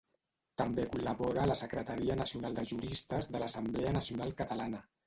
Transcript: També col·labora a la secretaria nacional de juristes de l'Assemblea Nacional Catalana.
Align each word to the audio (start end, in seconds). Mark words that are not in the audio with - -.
També 0.61 0.85
col·labora 0.95 1.43
a 1.43 1.45
la 1.51 1.57
secretaria 1.61 2.17
nacional 2.23 2.59
de 2.61 2.67
juristes 2.73 3.31
de 3.37 3.45
l'Assemblea 3.47 3.97
Nacional 4.01 4.39
Catalana. 4.43 4.87